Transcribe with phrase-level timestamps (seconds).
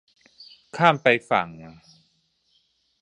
[0.77, 1.47] ข้ามไปฝั่ง